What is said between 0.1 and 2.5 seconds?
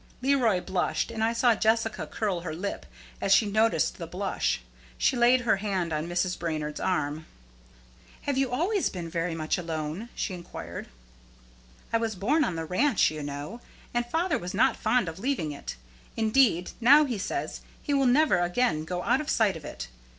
Leroy blushed, and I saw Jessica curl